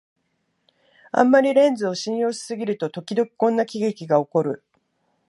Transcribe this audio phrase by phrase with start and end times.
[1.11, 4.63] あんまりレンズを信用しすぎると、ときどきこんな喜劇がおこる